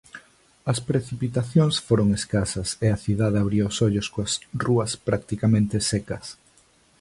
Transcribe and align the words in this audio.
As 0.71 0.79
precipitacións 0.89 1.75
foron 1.87 2.09
escasas 2.19 2.69
e 2.85 2.87
a 2.95 3.01
cidade 3.05 3.37
abría 3.39 3.69
os 3.71 3.77
ollos 3.87 4.07
coas 4.13 4.33
rúas 4.63 4.91
practicamente 5.07 5.75
secas. 5.91 6.25